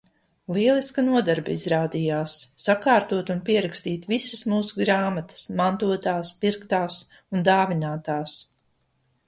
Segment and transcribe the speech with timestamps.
[0.57, 8.39] Lieliska nodarbe izrādījās sakārtot un pierakstīt visas mūsu grāmatas– mantotās, pirktās un dāvinātās.